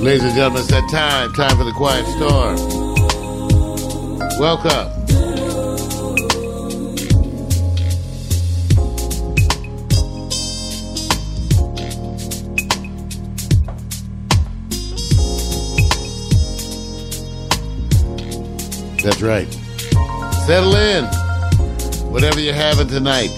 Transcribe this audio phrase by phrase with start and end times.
[0.00, 1.30] Ladies and gentlemen, it's that time.
[1.34, 2.56] Time for the quiet storm.
[4.40, 4.88] Welcome.
[19.02, 19.52] That's right.
[20.46, 21.04] Settle in.
[22.10, 23.28] Whatever you're having tonight.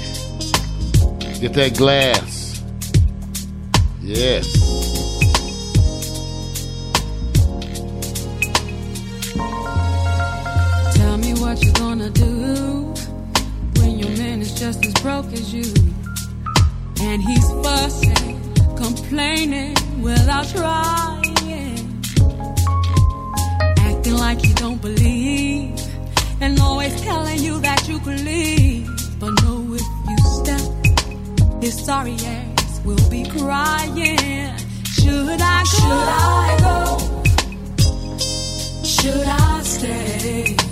[1.41, 2.63] Get that glass.
[4.01, 4.62] Yes.
[11.99, 12.95] Gonna do
[13.77, 15.75] when your man is just as broke as you.
[17.03, 18.41] And he's fussing,
[18.77, 21.77] complaining without trying.
[23.77, 25.79] Acting like you don't believe,
[26.41, 28.89] and always telling you that you could leave.
[29.21, 34.57] But no, if you step, his sorry ass will be crying.
[34.95, 35.77] Should I go?
[35.77, 36.77] Should I go?
[38.83, 40.72] Should I stay?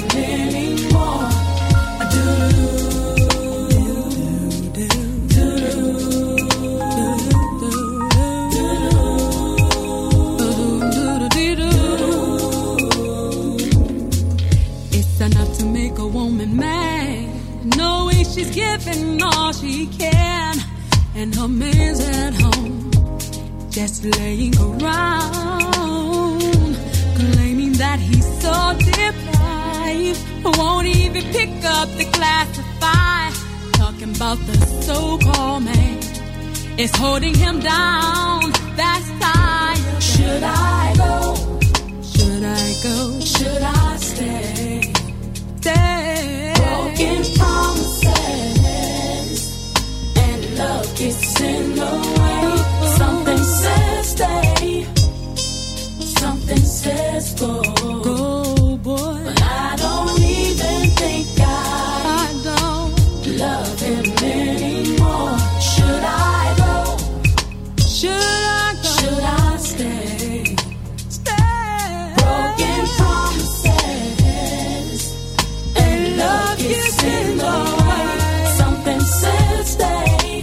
[19.21, 20.57] all she can,
[21.15, 22.91] and her man's at home,
[23.69, 26.41] just laying around,
[27.15, 30.19] claiming that he's so deprived,
[30.57, 33.33] won't even pick up the classified,
[33.73, 35.97] talking about the so-called man
[36.77, 38.51] is holding him down.
[38.75, 40.01] That's tired.
[40.01, 41.35] Should I go?
[42.01, 43.19] Should I go?
[43.19, 43.80] Should I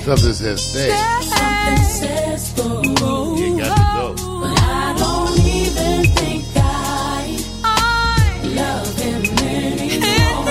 [0.09, 0.89] Something says stay.
[1.21, 3.37] Something says go.
[3.37, 4.41] You got to go.
[4.41, 7.37] But I don't even think I,
[8.43, 10.47] love him anymore.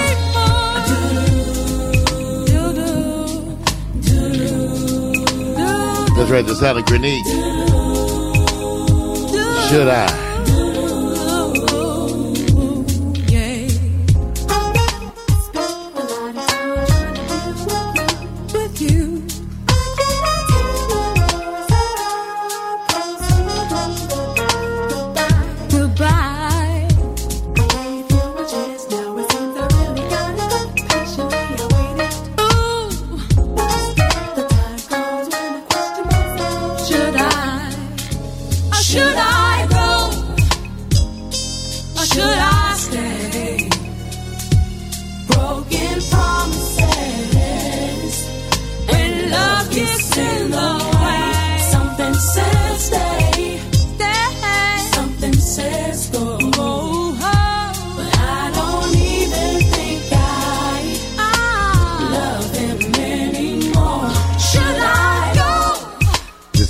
[6.15, 7.25] That's right, the sound of Granique.
[9.69, 10.26] Should I?
[38.97, 39.26] Should I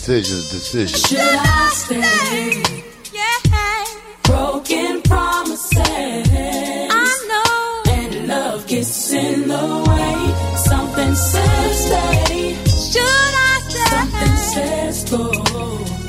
[0.08, 1.02] Decisions, decisions.
[1.06, 2.64] Should I stay?
[3.12, 3.84] Yeah.
[4.24, 5.76] Broken promises.
[5.76, 7.94] I know.
[7.94, 10.56] And love gets in the way.
[10.56, 12.56] Something says stay.
[12.64, 13.84] Should I stay?
[13.98, 15.30] Something says go.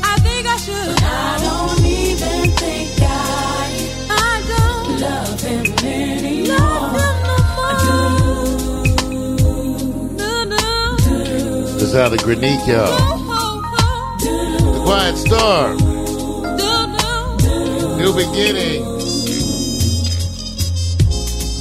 [0.05, 0.95] I think I should.
[0.95, 3.67] But I don't even think I.
[4.11, 6.79] I don't love him anymore.
[11.81, 13.18] The sound of Granique, y'all.
[13.18, 13.18] The
[14.89, 15.77] Quiet Storm.
[17.99, 18.83] New beginning.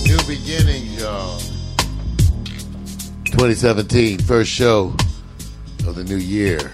[0.05, 1.37] New beginnings, y'all.
[3.25, 4.95] 2017, first show
[5.85, 6.71] of the new year.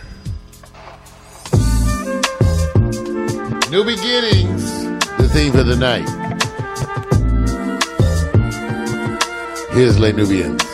[3.72, 4.84] New beginnings,
[5.18, 6.08] the theme for the night.
[9.72, 10.73] Here's Les Nubians.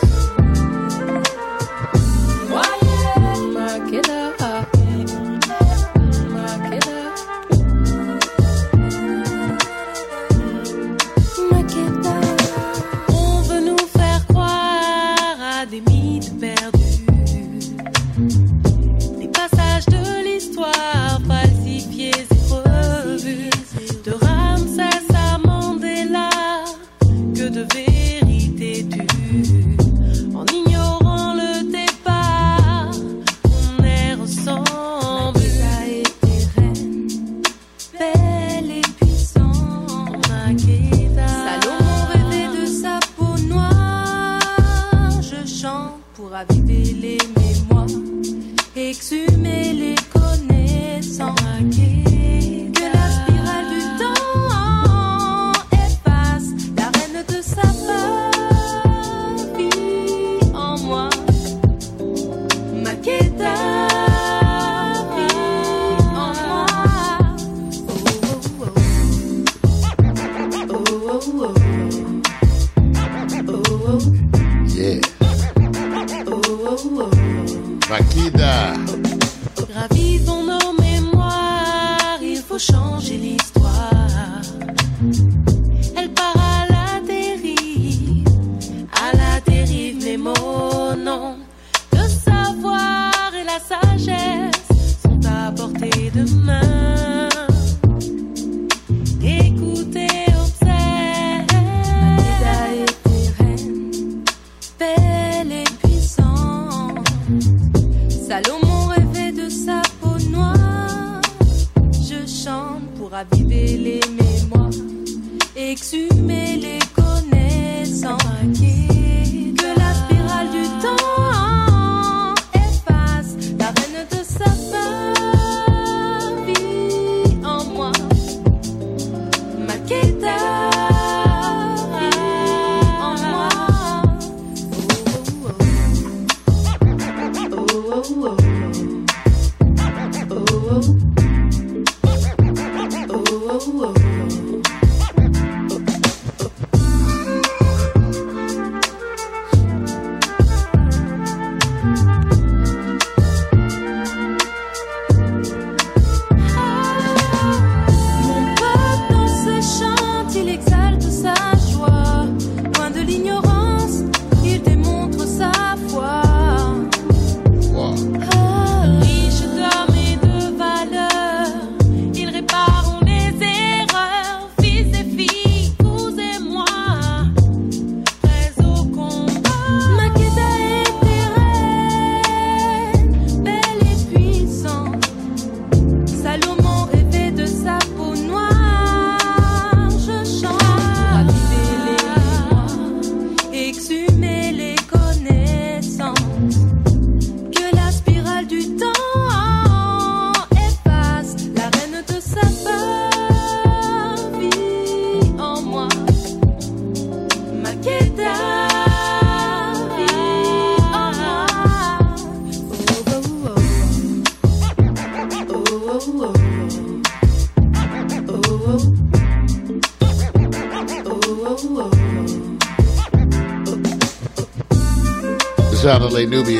[226.20, 226.59] LA Newbie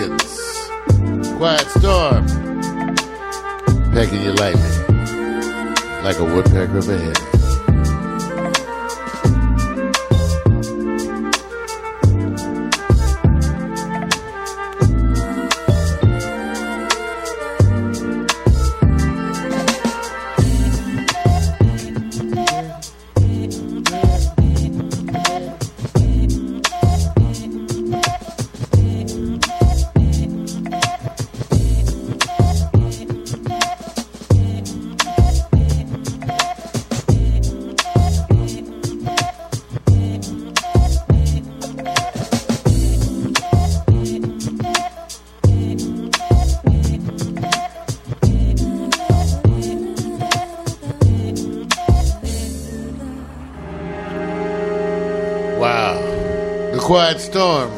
[57.10, 57.72] Quiet Storm.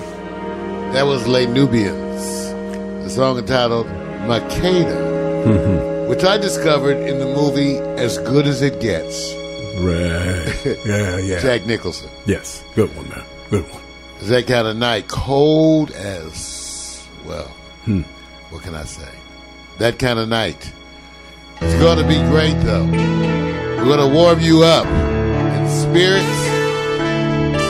[0.91, 2.21] That was Les Nubians.
[3.05, 3.87] A song entitled
[4.27, 6.09] Makeda, mm-hmm.
[6.09, 9.33] which I discovered in the movie As Good as It Gets.
[9.77, 10.41] Right.
[10.85, 11.39] Yeah, yeah.
[11.39, 12.09] Jack Nicholson.
[12.25, 12.61] Yes.
[12.75, 13.23] Good one, man.
[13.49, 13.81] Good one.
[14.17, 17.47] It's that kind of night, cold as, well,
[17.85, 18.01] hmm.
[18.49, 19.07] what can I say?
[19.77, 20.73] That kind of night.
[21.61, 22.83] It's going to be great, though.
[22.83, 26.27] We're going to warm you up in spirits,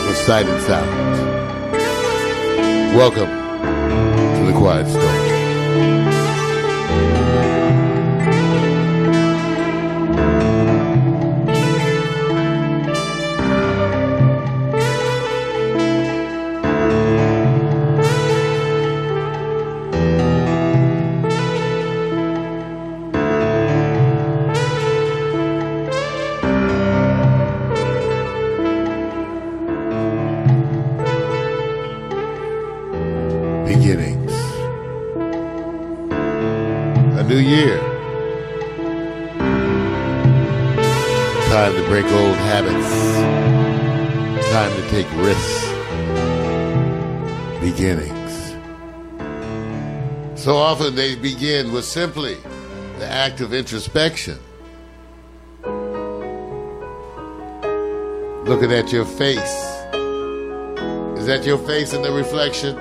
[0.08, 1.31] with sight and sound.
[2.94, 5.21] Welcome to the Quiet Storm.
[50.42, 52.34] So often they begin with simply
[52.98, 54.40] the act of introspection.
[58.46, 59.38] Looking at your face.
[61.20, 62.76] Is that your face in the reflection?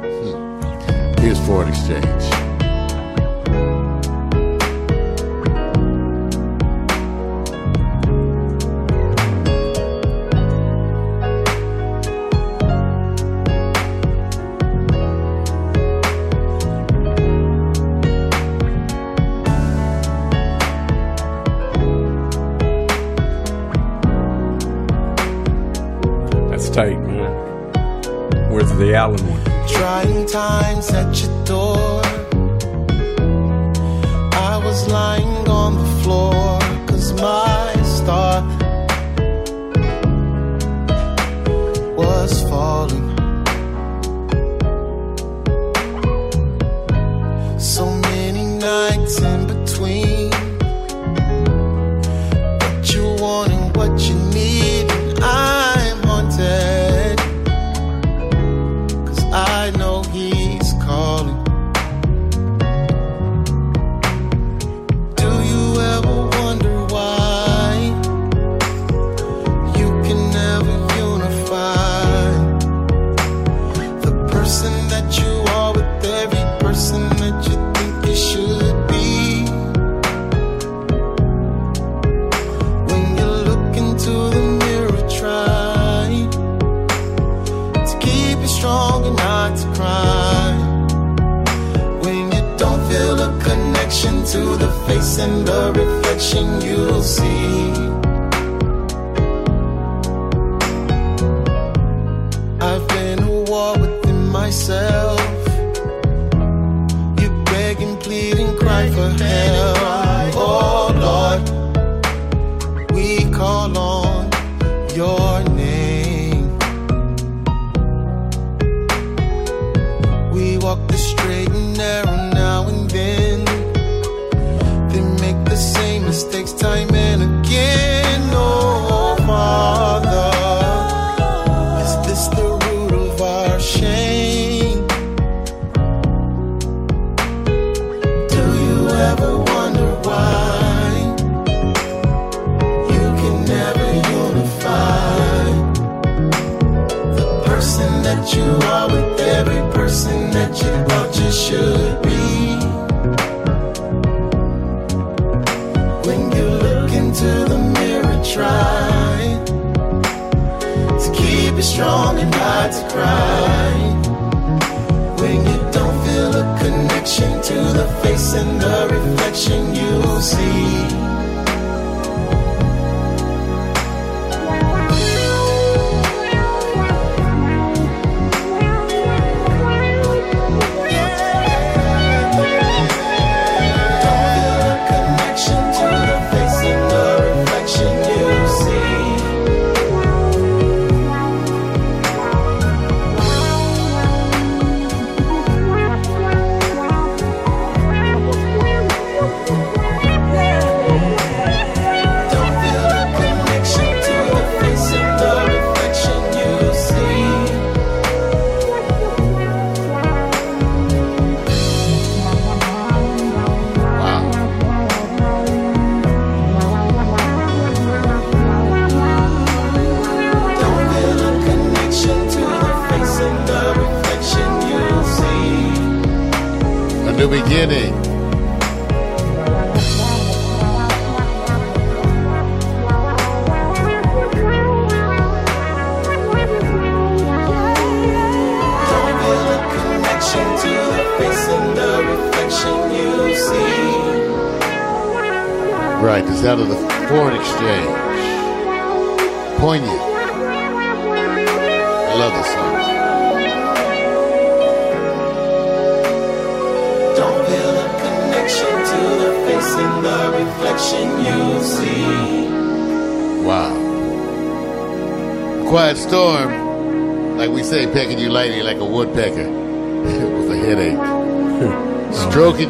[0.00, 1.20] Hmm.
[1.20, 2.43] Here's Ford Exchange.
[30.34, 31.33] time, set your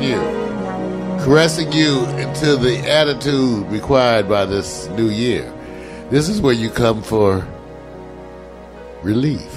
[0.03, 0.17] you,
[1.25, 5.53] caressing you into the attitude required by this new year.
[6.11, 7.47] This is where you come for
[9.03, 9.51] relief.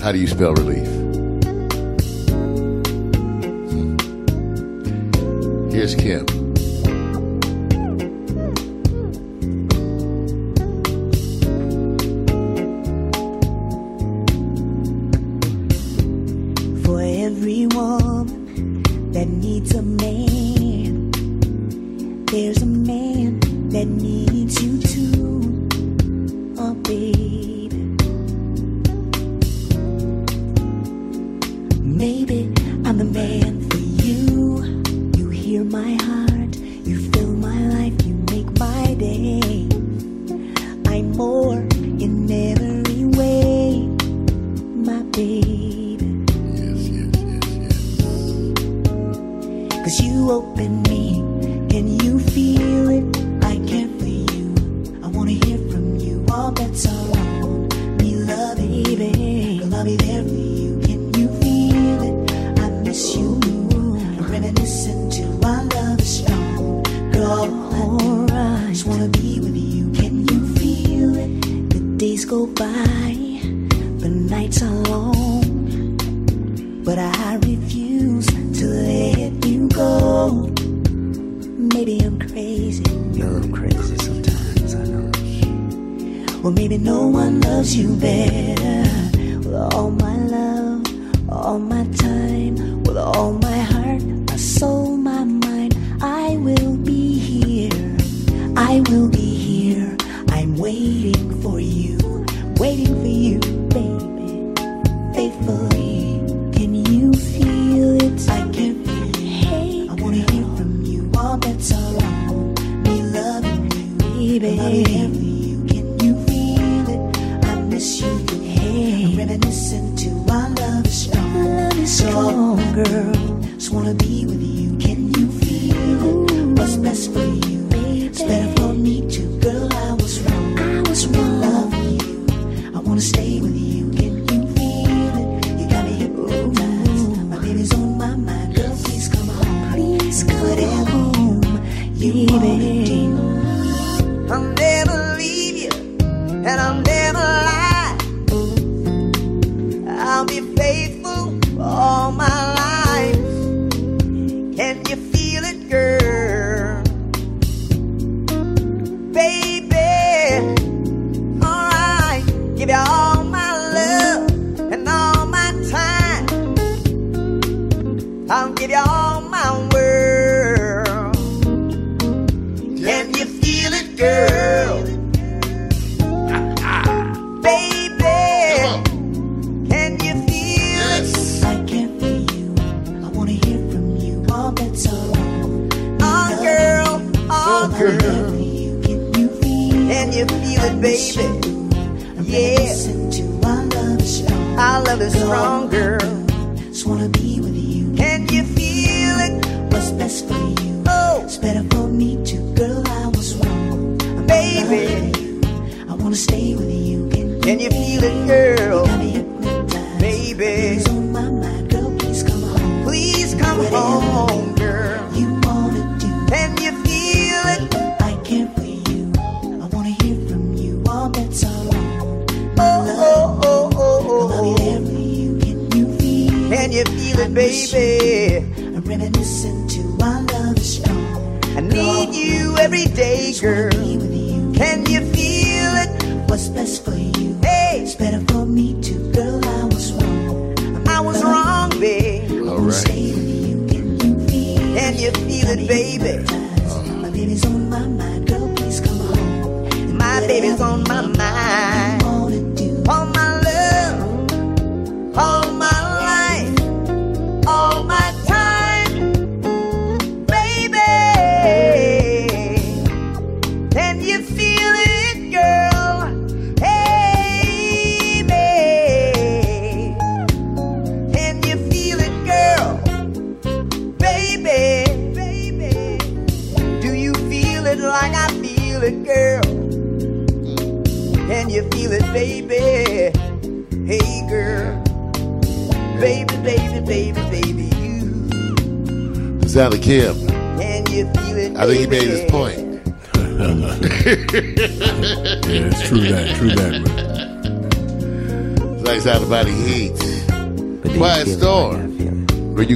[0.00, 0.88] How do you spell relief?
[5.72, 6.39] Here's Kim.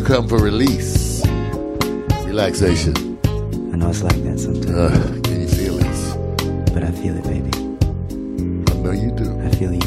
[0.05, 1.25] Come for release,
[2.27, 2.95] relaxation.
[3.73, 5.85] I know it's like that sometimes, Uh, can you feel it?
[6.75, 7.51] but I feel it, baby.
[8.71, 9.40] I know you do.
[9.40, 9.81] I feel you.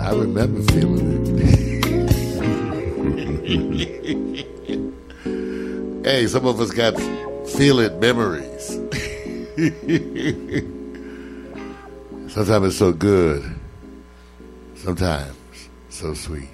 [0.00, 1.26] I remember feeling it.
[6.04, 6.96] hey, some of us got
[7.48, 8.80] feel it memories.
[12.32, 13.42] Sometimes it's so good.
[14.74, 15.36] Sometimes
[15.88, 16.48] so sweet.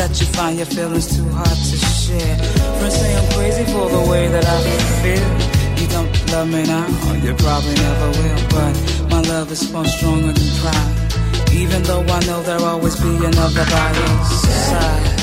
[0.00, 2.36] That you find your feelings too hard to share?
[2.78, 4.58] Friends say I'm crazy for the way that I
[5.02, 5.30] feel.
[5.80, 6.88] You don't love me now,
[7.24, 8.40] you probably never will.
[8.56, 8.74] But
[9.10, 11.52] my love is far stronger than pride.
[11.52, 15.20] Even though I know there'll always be another by your side.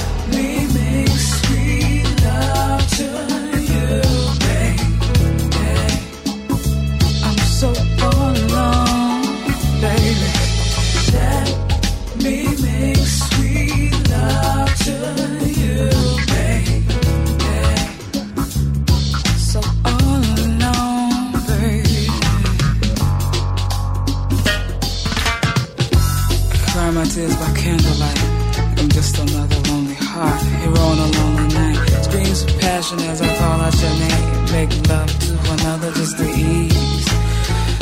[32.89, 34.45] As I call out your name.
[34.53, 37.05] Make love to another just to ease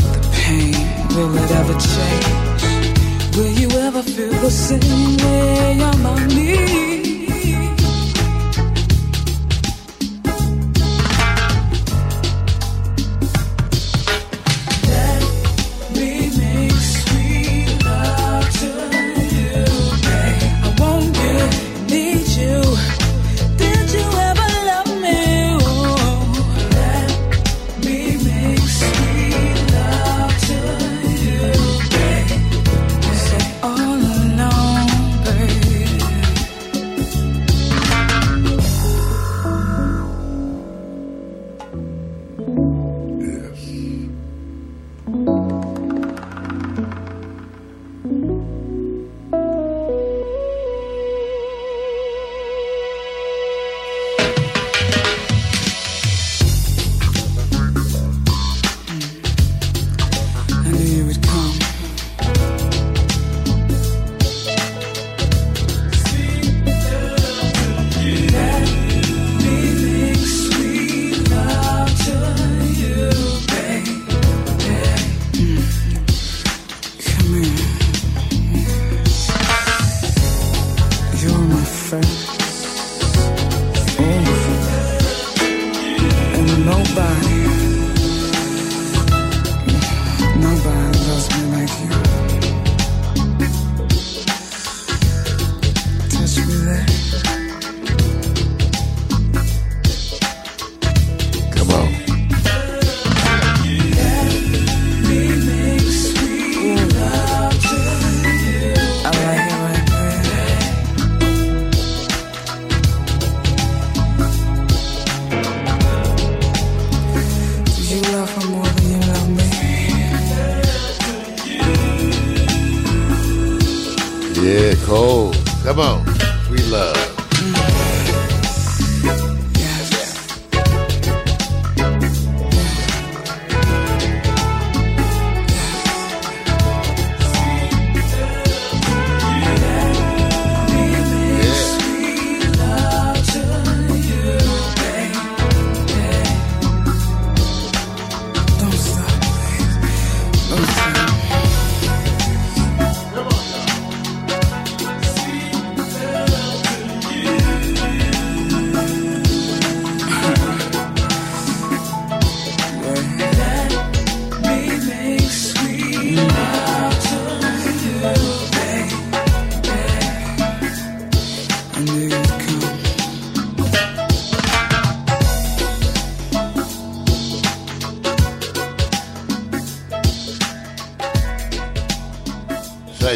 [0.02, 0.74] the pain.
[1.16, 3.38] Will it ever change?
[3.38, 7.15] Will you ever feel the same way on knees?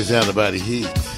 [0.10, 1.09] down about the heat.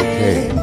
[0.00, 0.59] okay.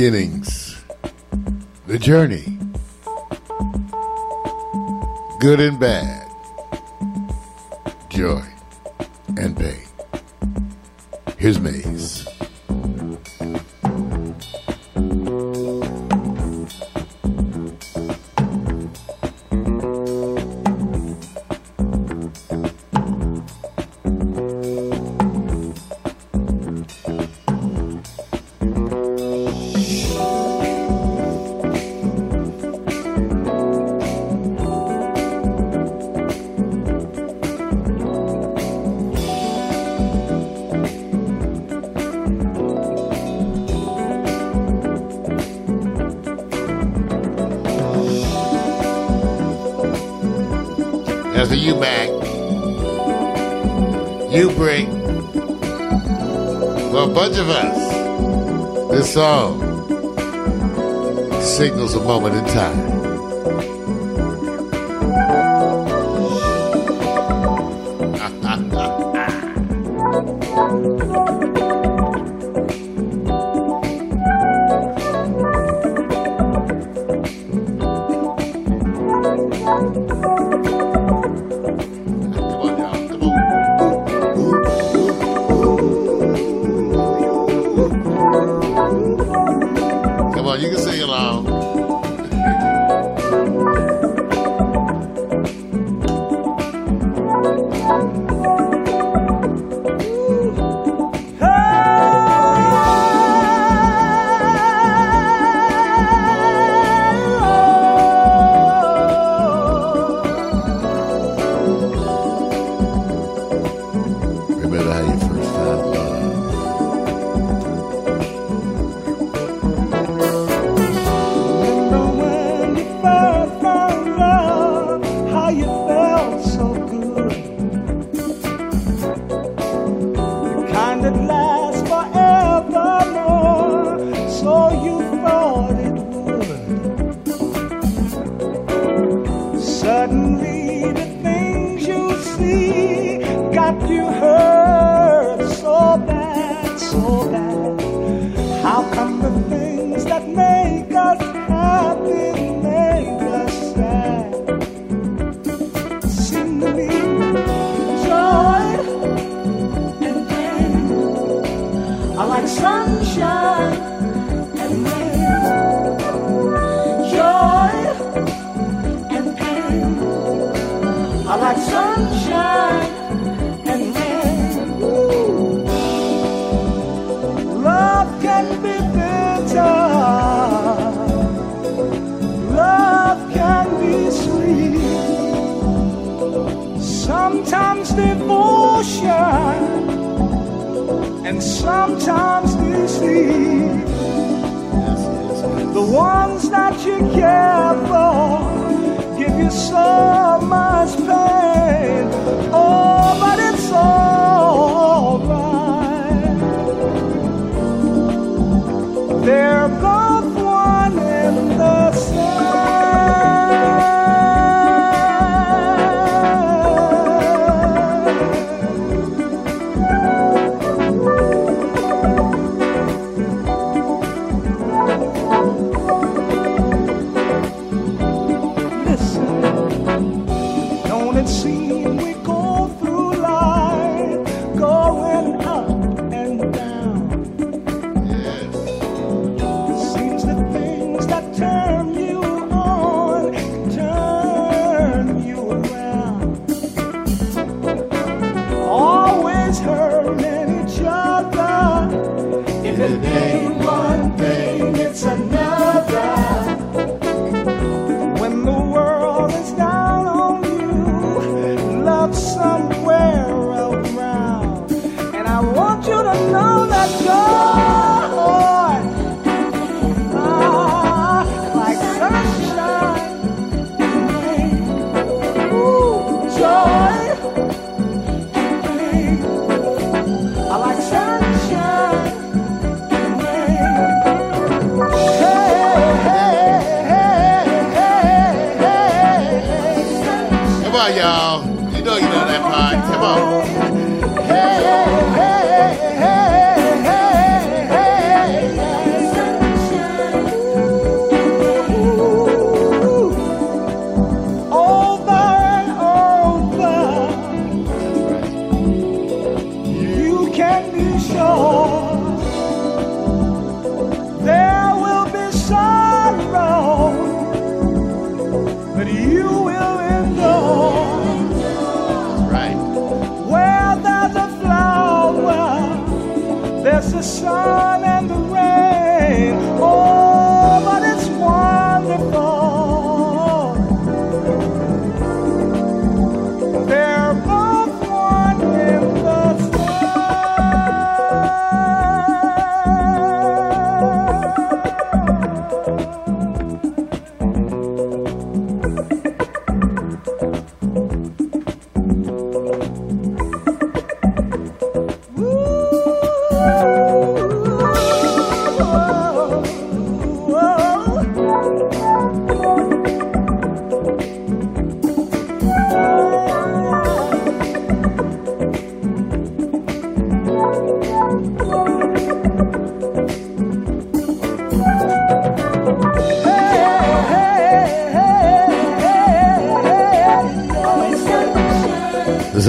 [0.00, 0.82] beginnings,
[1.86, 2.56] the journey,
[5.40, 6.19] good and bad.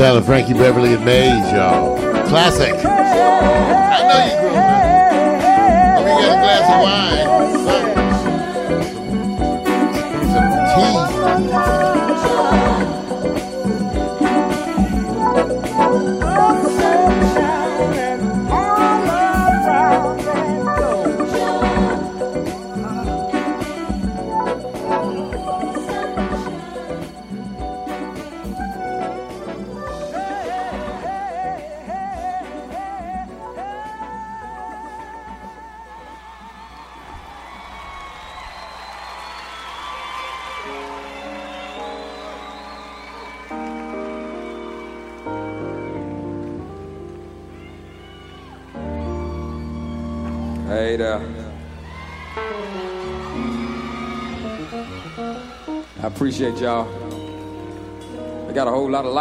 [0.01, 1.95] Of Frankie Beverly and Maze, y'all.
[2.27, 2.80] Classic.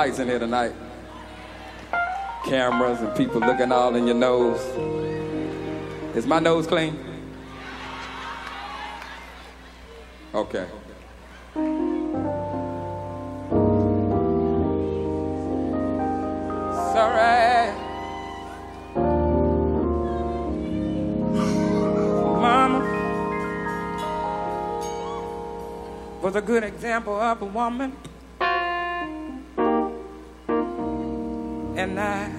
[0.00, 0.72] Lights in here tonight.
[2.46, 4.58] Cameras and people looking all in your nose.
[6.16, 6.98] Is my nose clean?
[10.34, 10.66] Okay.
[16.94, 17.74] Sorry.
[22.40, 22.80] Mama
[26.22, 27.94] was a good example of a woman.
[31.90, 32.30] And I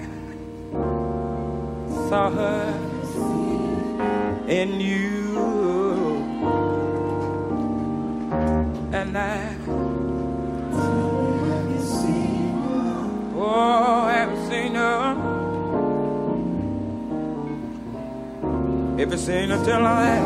[2.08, 2.72] saw her
[4.48, 5.36] in you.
[8.92, 9.54] And I
[13.36, 15.02] oh, I haven't seen her.
[18.98, 20.24] If you seen her, tell her that.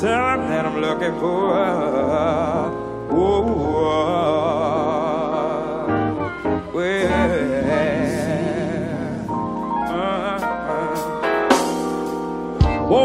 [0.00, 2.70] Tell her that I'm looking for her.
[3.10, 4.17] Whoa, well,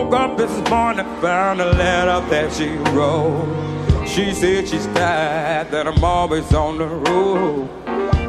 [0.03, 3.47] Woke up this morning, found a letter that she wrote.
[4.05, 7.69] She said she's tired, that I'm always on the road.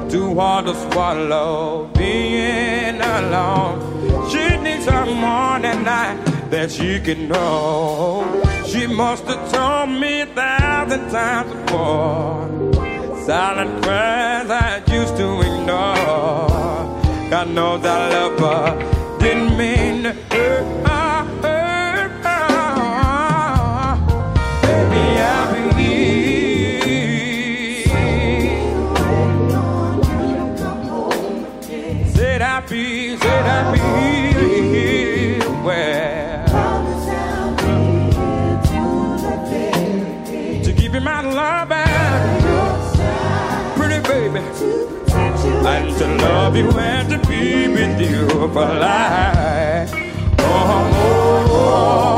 [0.09, 4.31] Too hard to swallow, being alone.
[4.31, 8.25] She needs someone at night that she can know.
[8.65, 13.25] She must have told me a thousand times before.
[13.27, 17.31] Silent cries I used to ignore.
[17.31, 20.54] God knows I love her, didn't mean to hurt
[45.67, 49.93] and to love you and to be with you for life.
[50.39, 52.14] Oh, oh, oh,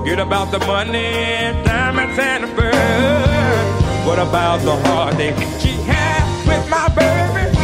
[0.00, 4.06] Forget about the money, diamonds, and the birds.
[4.06, 7.54] What about the heartache she had with my baby?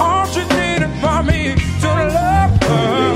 [0.00, 3.07] All she needed for me to love her.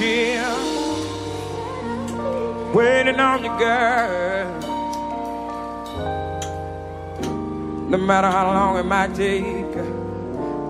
[0.00, 0.56] Here
[2.72, 4.60] waiting on you, girl.
[7.90, 9.76] No matter how long it might take,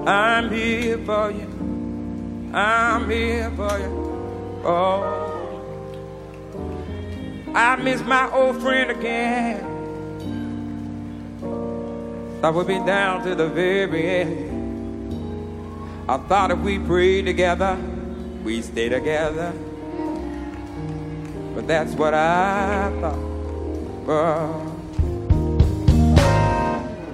[0.08, 1.46] I'm here for you.
[2.52, 4.62] I'm here for you.
[4.64, 5.26] Oh,
[7.54, 9.64] I miss my old friend again.
[12.42, 14.48] I would be down to the very end.
[16.08, 17.78] I thought if we prayed together,
[18.50, 19.52] we stay together.
[21.54, 23.22] But that's what I thought.
[24.04, 24.64] But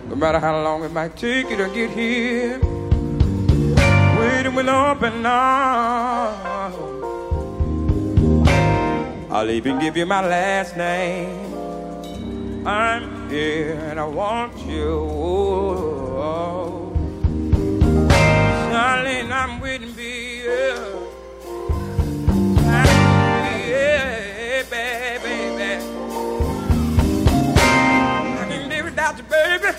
[0.09, 2.59] no matter how long it might take you to get here,
[4.19, 6.75] waiting with open arms.
[9.31, 11.55] I'll even give you my last name.
[12.67, 14.91] I'm here and I want you.
[18.73, 20.86] Darling, I'm waiting for you.
[29.37, 29.71] Baby.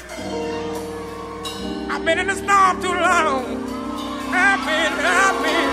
[1.92, 3.44] I've been in the storm too long.
[4.46, 5.70] I've been, I've been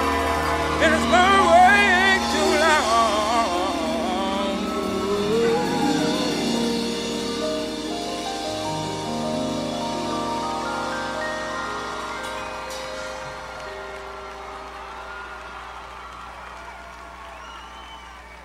[0.84, 2.94] in the storm way too long.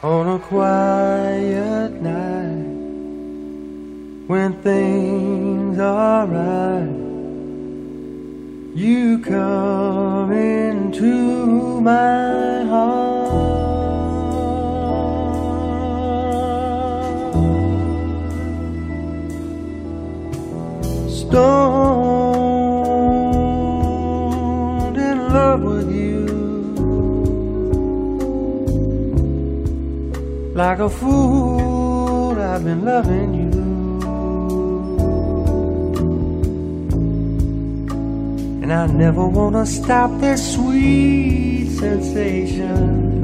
[0.01, 2.69] on a quiet night
[4.27, 4.98] when things
[11.79, 13.09] my heart.
[21.09, 22.57] Stoned
[24.97, 26.25] in love with you.
[30.53, 33.38] Like a fool, I've been loving you.
[38.69, 43.23] And I never wanna stop this sweet sensation.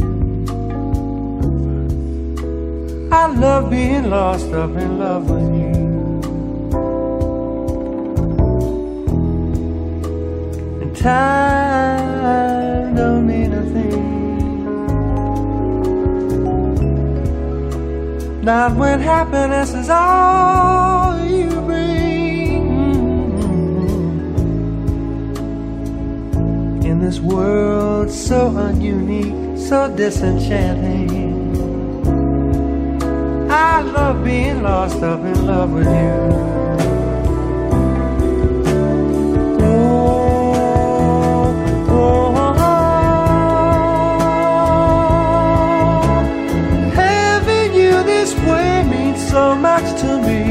[3.11, 5.73] I love being lost up in love with you.
[10.81, 14.01] And time don't mean a thing.
[18.41, 22.04] Not when happiness is all you bring.
[27.05, 31.05] This world so ununique, so disenchanting.
[33.51, 35.91] I love being lost up in love with you.
[39.61, 40.55] Oh,
[41.89, 42.81] oh, oh.
[46.95, 50.44] Having you this way means so much to me.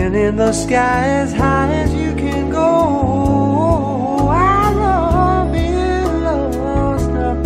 [0.00, 4.28] Flying in the sky as high as you can go.
[4.30, 7.44] I love being lost up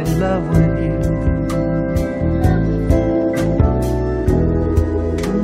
[0.00, 0.98] in love with you.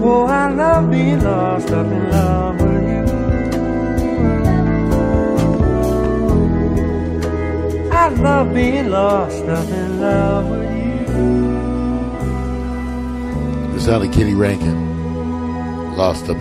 [0.03, 3.05] Oh, I love being lost up in love with you.
[7.93, 11.05] I love being lost up in love with you.
[13.77, 14.84] It sounded Kenny Rankin.
[16.05, 16.39] Lost up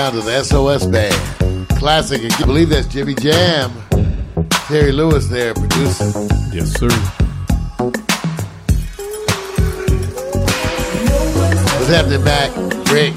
[0.00, 1.68] sound of the SOS Band.
[1.78, 3.70] Classic, and you believe that's Jimmy Jam.
[4.66, 6.10] Terry Lewis there producing.
[6.54, 6.88] Yes, sir.
[11.76, 12.50] What's happening, Mac?
[12.90, 13.14] Rick?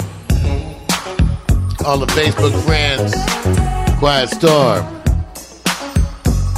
[1.86, 3.14] All the Facebook friends.
[3.98, 4.84] Quiet Storm.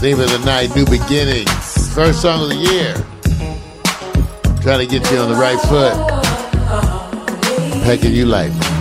[0.01, 1.95] Theme of the night, New Beginnings.
[1.95, 2.95] First song of the year.
[4.61, 5.95] Trying to get you on the right foot.
[7.85, 8.76] Packing you life.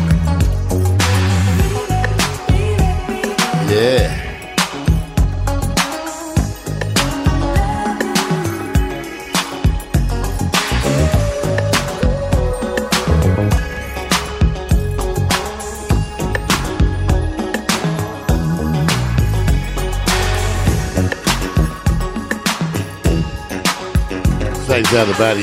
[24.75, 25.41] takes out the body.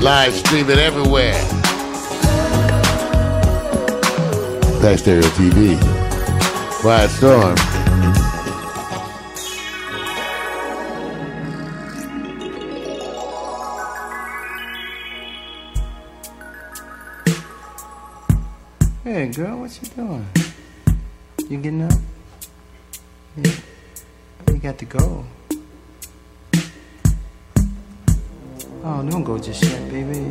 [0.00, 1.34] Live streaming everywhere.
[4.80, 5.76] Thanks, Stereo TV.
[6.80, 7.56] Quiet Storm.
[19.02, 20.26] Hey, girl, what you doing?
[21.48, 21.92] You getting up?
[23.36, 23.52] Yeah.
[24.46, 25.24] You got to go.
[29.40, 30.27] just yet, baby.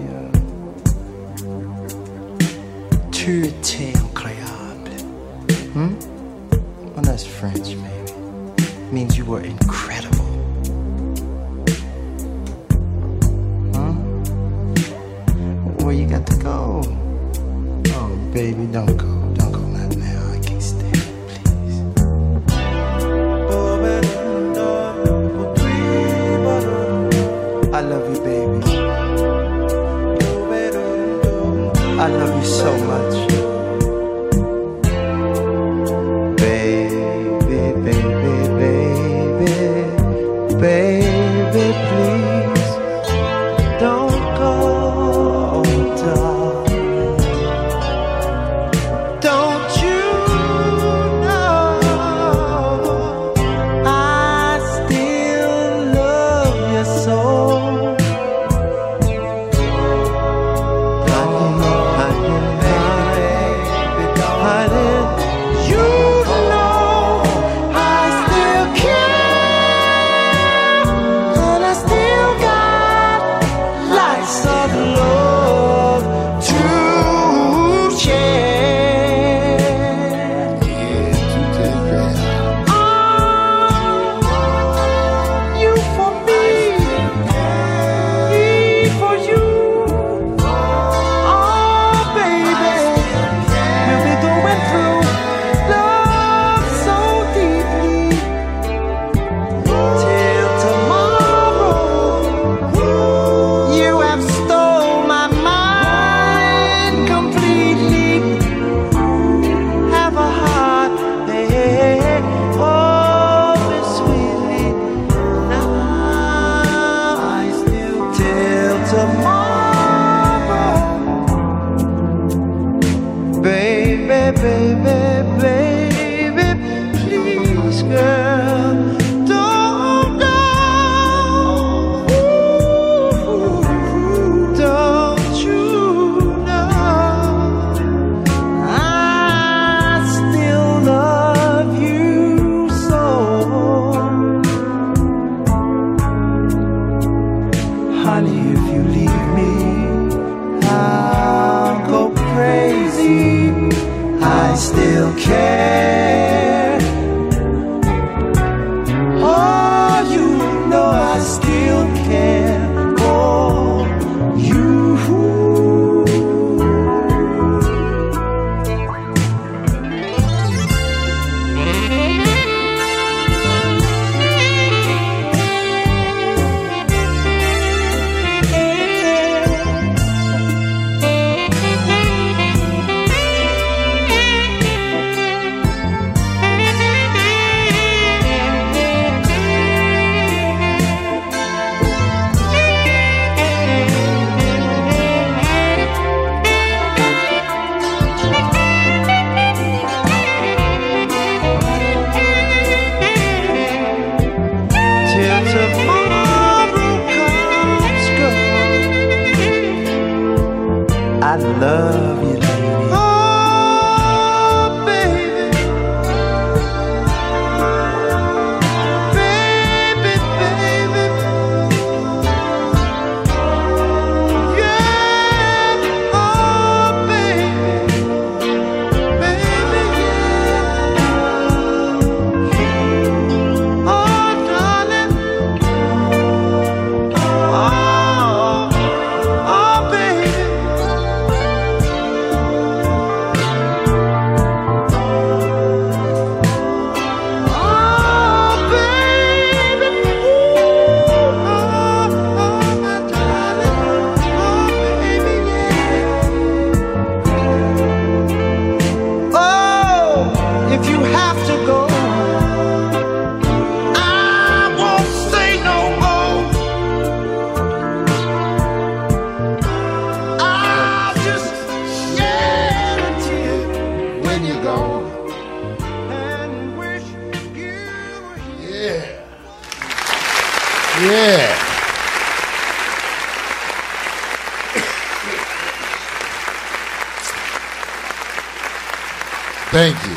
[289.78, 290.15] Thank you.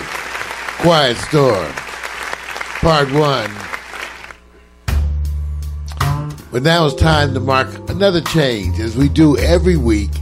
[0.78, 1.70] Quiet Storm.
[2.80, 3.50] Part one.
[6.50, 10.12] But now it's time to mark another change as we do every week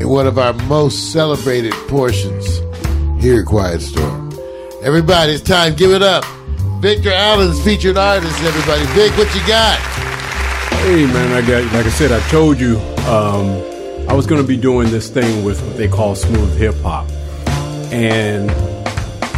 [0.00, 2.60] in one of our most celebrated portions
[3.22, 4.32] here at Quiet Storm.
[4.82, 5.74] Everybody, it's time.
[5.74, 6.24] Give it up.
[6.80, 8.86] Victor Allen's featured artist, everybody.
[8.94, 9.78] Vic, what you got?
[10.80, 13.48] Hey man, I got like I said, I told you um,
[14.08, 17.06] I was going to be doing this thing with what they call smooth hip hop,
[17.92, 18.50] and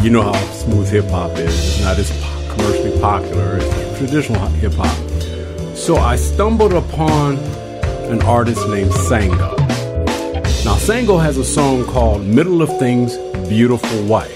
[0.05, 1.55] you know how smooth hip hop is.
[1.55, 2.11] It's not as
[2.51, 4.97] commercially popular as traditional hip hop.
[5.77, 7.37] So I stumbled upon
[8.11, 9.57] an artist named Sango.
[10.65, 13.17] Now Sango has a song called "Middle of Things,
[13.49, 14.35] Beautiful Wife."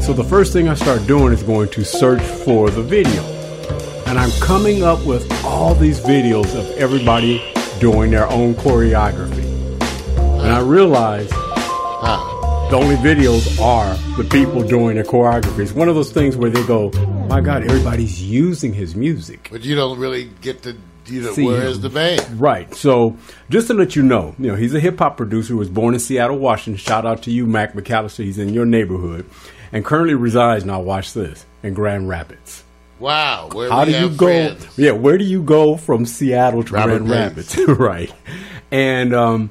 [0.00, 3.22] So the first thing I start doing is going to search for the video.
[4.06, 7.42] And I'm coming up with all these videos of everybody
[7.78, 9.44] doing their own choreography.
[10.42, 11.30] And I realize
[12.70, 15.58] the only videos are the people doing the choreography.
[15.58, 16.90] It's one of those things where they go,
[17.28, 19.48] my God, everybody's using his music.
[19.50, 22.40] But you don't really get to, you know, where is the band?
[22.40, 22.72] Right.
[22.72, 23.16] So
[23.48, 25.94] just to let you know, you know, he's a hip hop producer who was born
[25.94, 26.78] in Seattle, Washington.
[26.78, 28.22] Shout out to you, Mac McAllister.
[28.22, 29.28] He's in your neighborhood
[29.72, 32.62] and currently resides, now watch this, in Grand Rapids.
[33.00, 33.48] Wow.
[33.52, 34.26] Where How do you go?
[34.26, 34.78] friends.
[34.78, 37.56] Yeah, where do you go from Seattle to Robert Grand Bates.
[37.56, 37.78] Rapids?
[37.80, 38.12] right.
[38.70, 39.50] And um,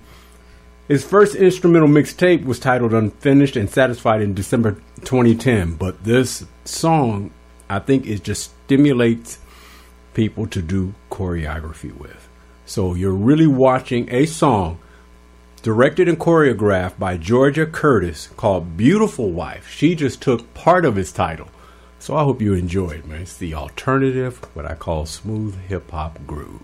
[0.90, 5.76] his first instrumental mixtape was titled Unfinished and Satisfied in December 2010.
[5.76, 7.30] But this song,
[7.70, 9.38] I think, it just stimulates
[10.16, 12.28] people to do choreography with.
[12.66, 14.80] So you're really watching a song
[15.62, 19.70] directed and choreographed by Georgia Curtis called Beautiful Wife.
[19.70, 21.50] She just took part of its title.
[22.00, 23.22] So I hope you enjoy it, man.
[23.22, 26.62] It's the alternative, what I call smooth hip hop groove.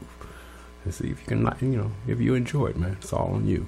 [0.83, 2.97] And see if you can, you know, if you enjoy it, man.
[2.99, 3.67] It's all on you.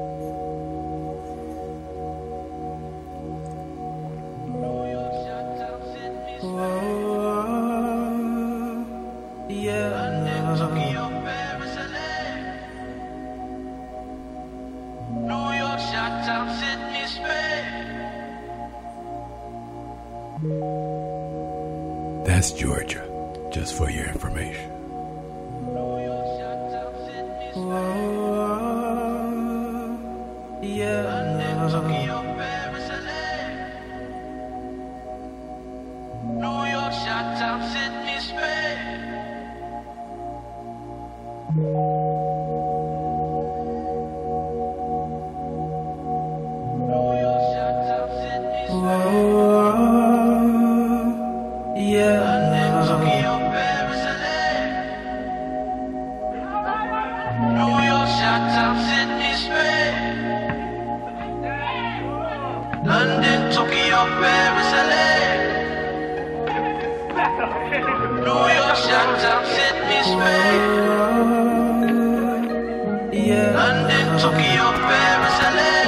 [22.41, 23.07] That's Georgia,
[23.51, 24.70] just for your information.
[74.21, 75.81] Tokyo, Paris, LA.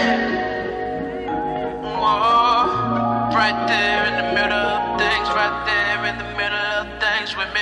[2.01, 3.29] Whoa.
[3.29, 7.53] Right there in the middle of things, right there in the middle of things with
[7.53, 7.61] me.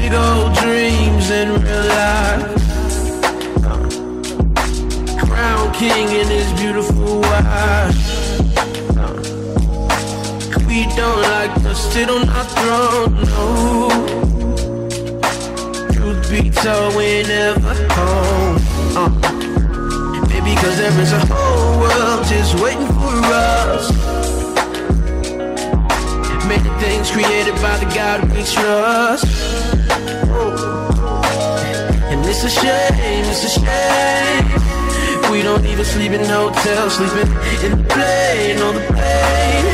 [0.00, 2.64] Big old dreams in real life.
[5.28, 7.20] Crown king his beautiful.
[10.66, 13.87] We don't like to sit on our throne, no.
[16.62, 18.58] Truth be we ain't never home.
[18.98, 19.10] Uh.
[20.28, 23.92] Maybe cause there is a whole world just waiting for us.
[26.48, 29.26] Many things created by the God we trust.
[32.10, 34.46] And it's a shame, it's a shame.
[35.30, 37.30] We don't even sleep in hotels, sleeping
[37.62, 39.68] in the plane, on the plane.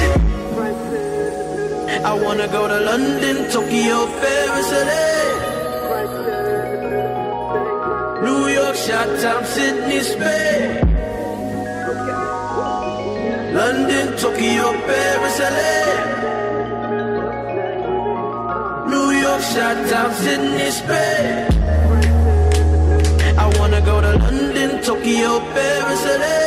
[2.05, 5.34] I wanna go to London, Tokyo, Paris, LA.
[9.25, 10.85] Chi-Town, Sydney, Spain.
[13.55, 15.77] London, Tokyo, Paris, LA.
[18.91, 21.49] New York, Shot Town, Sydney, Spain.
[23.39, 26.43] I wanna go to London, Tokyo, Paris, LA.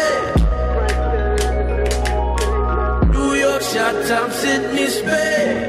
[3.11, 5.65] New York, Shot Town, Sydney, Spain.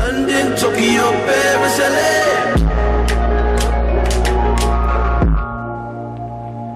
[0.00, 2.49] London, Tokyo, Paris, LA.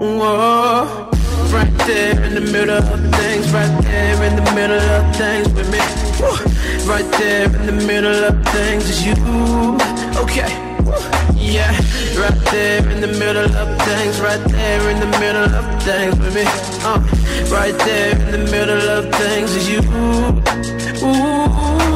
[0.04, 1.08] Whoa.
[1.50, 5.70] Right there in the middle of things, right there in the middle of things with
[5.72, 5.80] me.
[6.20, 6.36] Woo.
[6.86, 9.14] Right there in the middle of things is you.
[10.22, 10.52] Okay.
[11.34, 11.72] Yeah,
[12.20, 16.34] right there in the middle of things, right there in the middle of things with
[16.34, 16.44] me.
[16.84, 17.00] Uh,
[17.50, 19.80] right there in the middle of things is you.
[21.06, 21.93] Ooh.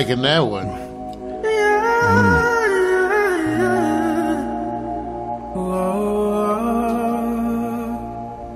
[0.00, 0.66] Liking that one.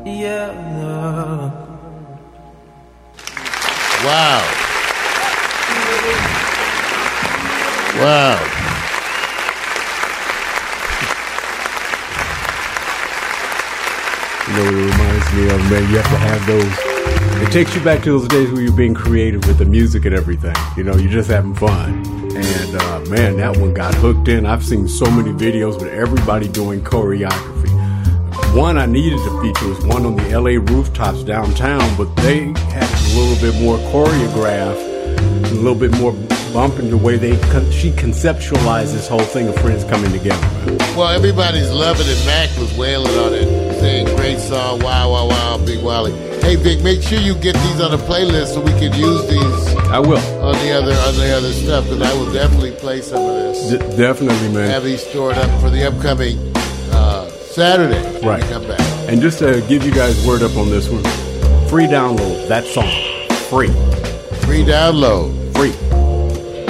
[0.07, 0.53] Yeah.
[4.05, 4.43] Wow.
[8.01, 8.41] Wow.
[14.47, 15.91] You know it reminds me of, man?
[15.91, 16.84] You have to have those.
[17.55, 20.57] Takes you back to those days where you're being creative with the music and everything.
[20.77, 22.05] You know, you're just having fun.
[22.35, 24.45] And uh, man, that one got hooked in.
[24.45, 27.71] I've seen so many videos with everybody doing choreography.
[28.59, 32.91] One I needed to feature was one on the LA rooftops downtown, but they had
[32.91, 36.11] a little bit more choreographed, a little bit more
[36.53, 40.45] bumping the way they con- she conceptualized this whole thing of friends coming together.
[40.97, 42.27] Well, everybody's loving it.
[42.27, 46.34] Mac was wailing on it, saying great song, wow, wow, wow, Big Wally.
[46.45, 49.77] Hey, Vic, make sure you get these on the playlist so we can use these
[49.89, 50.19] I will.
[50.45, 51.85] on the other on the other stuff.
[51.85, 53.71] Because I will definitely play some of this.
[53.71, 54.69] D- definitely, man.
[54.71, 56.39] Have these stored up for the upcoming
[56.93, 58.43] uh, Saturday when Right.
[58.43, 58.81] we come back.
[59.09, 61.03] And just to give you guys word up on this one,
[61.69, 62.91] free download that song,
[63.49, 63.69] free,
[64.45, 65.33] Free download.
[65.57, 65.73] free.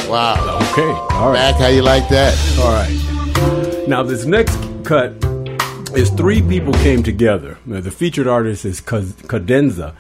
[0.09, 0.59] Wow.
[0.72, 2.35] Okay, all right, Mac, how you like that?
[2.61, 3.89] all right.
[3.89, 5.12] Now this next cut
[5.97, 7.59] is three people came together.
[7.64, 9.95] Now, the featured artist is Cadenza,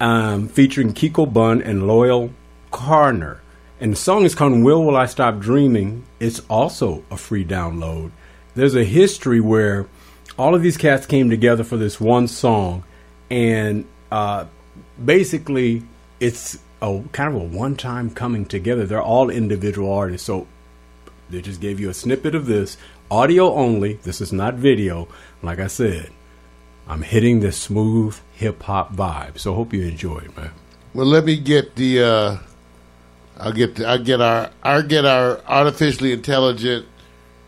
[0.00, 2.30] um, featuring Kiko Bun and Loyle
[2.72, 3.38] Carner.
[3.80, 8.10] And the song is called "Will Will I Stop Dreaming." It's also a free download.
[8.56, 9.86] There's a history where
[10.36, 12.82] all of these cats came together for this one song,
[13.30, 14.46] and uh,
[15.02, 15.84] basically
[16.18, 18.86] it's a kind of a one-time coming together.
[18.86, 20.48] They're all individual artists, so
[21.30, 22.76] they just gave you a snippet of this,
[23.10, 23.94] audio only.
[23.94, 25.08] This is not video.
[25.42, 26.10] Like I said,
[26.86, 29.38] I'm hitting the smooth hip hop vibe.
[29.38, 30.50] So hope you enjoy it, man.
[30.94, 32.02] Well, let me get the.
[32.02, 32.36] Uh,
[33.38, 33.76] I'll get.
[33.76, 34.50] The, I'll get our.
[34.62, 36.86] I'll get our artificially intelligent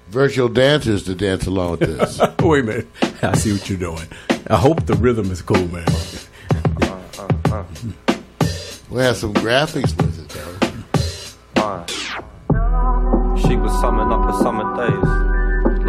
[0.09, 2.21] virtual dancers to dance along with this.
[2.41, 2.89] Wait a minute.
[3.23, 4.07] I see what you're doing.
[4.49, 5.85] I hope the rhythm is cool, man.
[8.91, 10.57] we'll have some graphics with it, though.
[11.63, 11.87] Uh,
[13.37, 15.20] she was summing up her summer days.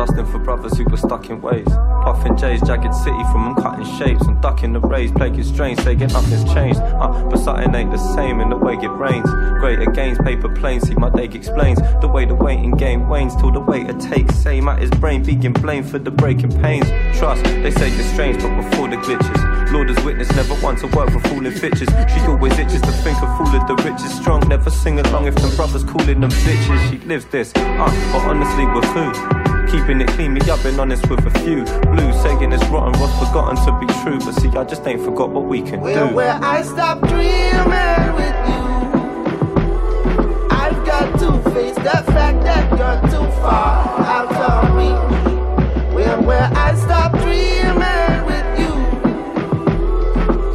[0.02, 1.68] Lusting for brothers who were stuck in ways.
[2.02, 4.26] Puffing J's, jagged city from them cutting shapes.
[4.26, 6.80] I'm ducking the rays, plaguing strange, saying nothing's changed.
[6.80, 9.30] Uh, but something ain't the same in the way it rains.
[9.60, 11.78] Greater gains, paper planes, see my day explains.
[12.02, 14.34] The way the waiting game wanes till the waiter takes.
[14.38, 16.90] Same at his brain, being blamed for the breaking pains.
[17.20, 19.72] Trust, they say it's strange, but before the glitches.
[19.72, 21.90] Lord has witnessed, never once a word for fooling bitches.
[22.10, 24.18] She always itches to think of fooling the richest.
[24.18, 26.90] Strong, never sing along if them brothers calling them bitches.
[26.90, 29.51] She lives this, uh, but honestly, with who?
[29.72, 31.64] Keeping it clean, me, I've been honest with a few.
[31.94, 34.20] Blue saying it's rotten, was forgotten to be true.
[34.20, 36.14] But see, I just ain't forgot what we can Where, do.
[36.14, 38.64] where I stop dreaming with you.
[40.52, 45.96] I've got to face the fact that you're too far out of reach.
[45.96, 48.74] Where, where I stop dreaming with you.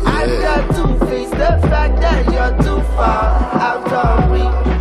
[0.06, 3.24] I've got to face the fact that you're too far
[3.62, 4.75] out of reach.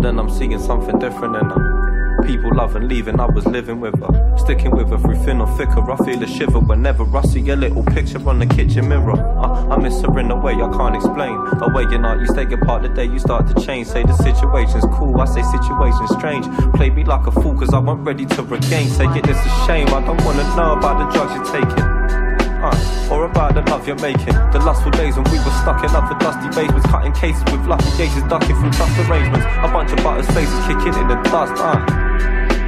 [0.00, 2.22] Then I'm seeing something different in her.
[2.26, 4.38] People loving, leaving, I was living with her.
[4.38, 5.90] Sticking with her through thin or thicker.
[5.90, 9.12] I feel a shiver whenever I see a little picture on the kitchen mirror.
[9.12, 11.36] Uh, I miss her in a way I can't explain.
[11.36, 13.88] A way you're not to take apart the day you start to change.
[13.88, 16.46] Say the situation's cool, I say situation's strange.
[16.74, 18.88] Play me like a fool cause I wasn't ready to regain.
[18.88, 22.19] Say it, it's a shame, I don't wanna know about the drugs you're taking.
[22.62, 24.34] Uh, or about the love you're making.
[24.52, 27.88] The lustful days when we were stuck in other dusty basements, cutting cases with lucky
[27.96, 29.46] gauges, ducking from trust arrangements.
[29.64, 31.80] A bunch of butters faces kicking in the dust, uh.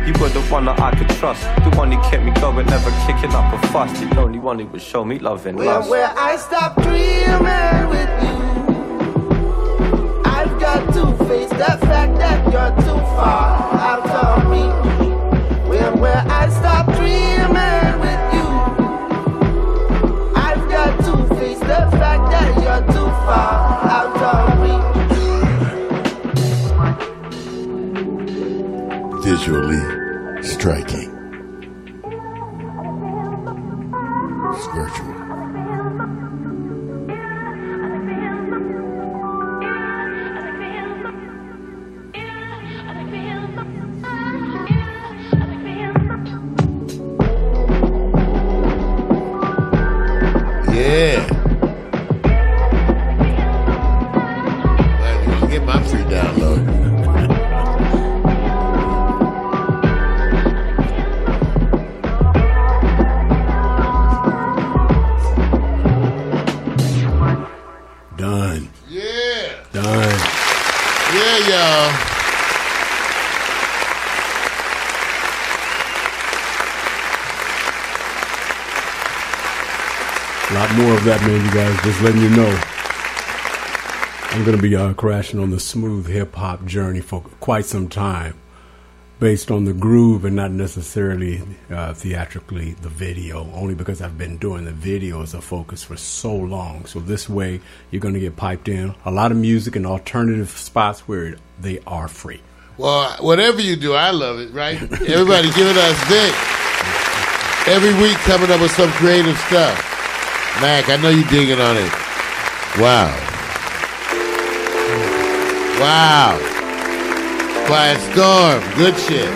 [0.06, 2.90] You were the one that I could trust, the one who kept me going, never
[3.06, 3.93] kicking up a fuss.
[4.01, 5.90] The only one who would show me love and Where, lust.
[5.90, 10.23] where I stop dreaming with you.
[10.24, 15.69] I've got to face the fact that you're too far out of reach.
[15.69, 17.82] Where, where I stop dreaming
[29.24, 31.11] Visually striking.
[34.61, 35.12] Spiritual.
[81.03, 81.83] Of that, man, you guys.
[81.83, 82.62] Just letting you know.
[84.31, 87.89] I'm going to be uh, crashing on the smooth hip hop journey for quite some
[87.89, 88.37] time,
[89.19, 94.39] based on the groove and not necessarily uh, theatrically the video, only because I've been
[94.39, 96.85] doing the video as a focus for so long.
[96.87, 97.61] So this way,
[97.91, 101.81] you're going to get piped in a lot of music and alternative spots where they
[101.85, 102.43] are free.
[102.79, 104.81] Well, whatever you do, I love it, right?
[104.81, 106.33] Everybody giving us Vic.
[107.66, 109.89] Every week coming up with some creative stuff.
[110.61, 111.91] Mac, I know you're digging on it.
[112.79, 113.11] Wow.
[115.81, 116.39] Wow.
[117.66, 118.62] Quiet Storm.
[118.77, 119.31] Good shit.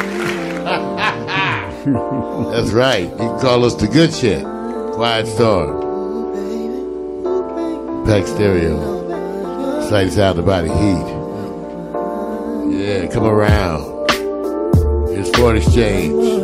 [2.52, 3.08] That's right.
[3.10, 4.44] You can call us the good shit.
[4.94, 5.84] Quiet Storm.
[8.06, 9.80] Pack Stereo.
[9.88, 11.16] Sight sound about the heat.
[12.78, 14.06] Yeah, come around.
[15.10, 16.35] It's foreign exchange.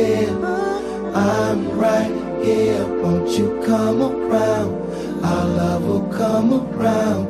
[0.00, 2.86] I'm right here.
[3.02, 5.24] Won't you come around?
[5.24, 7.27] Our love will come around.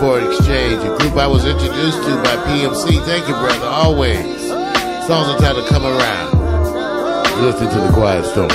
[0.00, 3.04] for Exchange, a group I was introduced to by PMC.
[3.04, 4.48] Thank you, brother, always.
[5.06, 7.42] Songs entitled Come Around.
[7.42, 8.48] Listen to The Quiet Storm.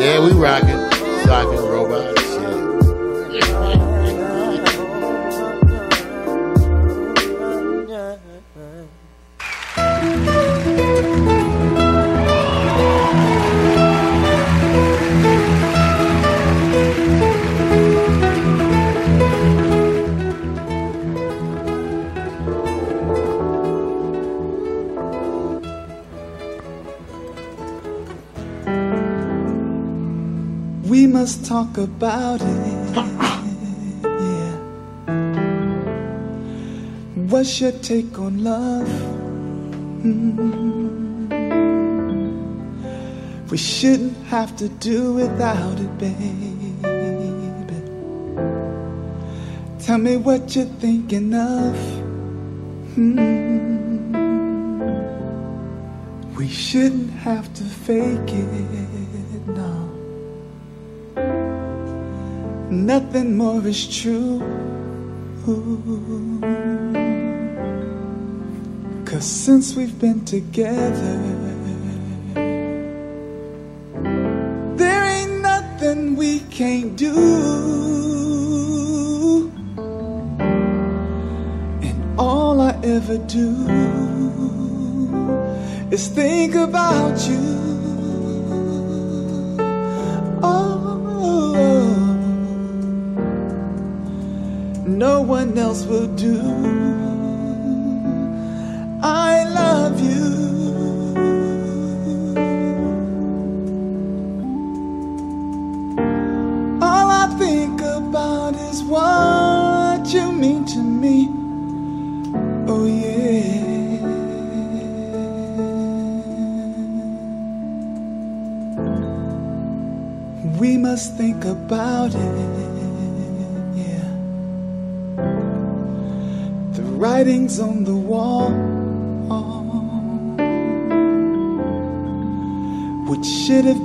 [0.00, 0.80] Yeah, we rocking,
[1.26, 1.71] sockin'.
[31.62, 32.96] talk about it.
[34.04, 34.56] Yeah.
[37.28, 38.88] What's your take on love?
[40.02, 41.28] Mm-hmm.
[43.50, 46.74] We shouldn't have to do without it, baby.
[49.78, 51.76] Tell me what you're thinking of.
[52.96, 53.42] Mm-hmm.
[56.34, 59.81] We shouldn't have to fake it, no
[62.72, 64.40] nothing more is true.
[69.04, 71.31] Cause since we've been together.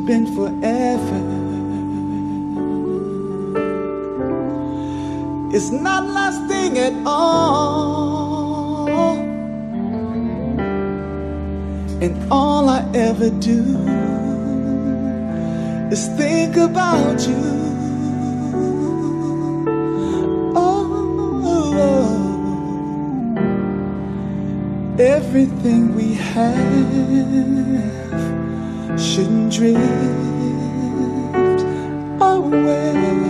[0.08, 1.22] been forever.
[5.54, 8.88] It's not lasting at all.
[12.02, 13.76] And all I ever do
[15.92, 17.44] is think about you.
[20.56, 21.84] Oh,
[24.98, 27.18] everything we have
[28.98, 29.78] shouldn't drift
[32.20, 33.27] away.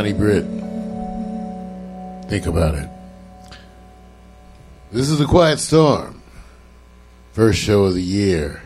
[0.00, 0.46] Johnny Britt.
[2.30, 2.88] Think about it.
[4.90, 6.22] This is a Quiet Storm.
[7.32, 8.62] First show of the year.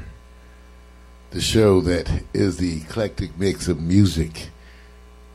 [1.31, 4.51] The show that is the eclectic mix of music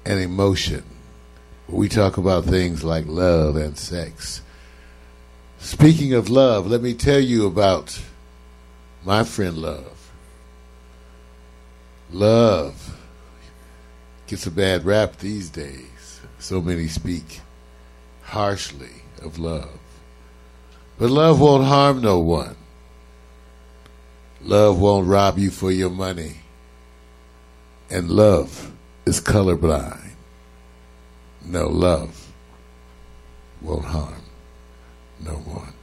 [0.05, 0.85] and emotion.
[1.67, 4.41] We talk about things like love and sex.
[5.57, 8.01] Speaking of love, let me tell you about
[9.03, 10.11] my friend Love.
[12.09, 12.98] Love
[14.29, 16.21] gets a bad rap these days.
[16.37, 17.41] So many speak
[18.21, 19.79] harshly of love.
[20.99, 22.55] But love won't harm no one.
[24.41, 26.41] Love won't rob you for your money.
[27.89, 28.71] And love
[29.07, 30.11] is colorblind.
[31.43, 32.31] No, love
[33.61, 34.21] won't harm
[35.25, 35.73] no one.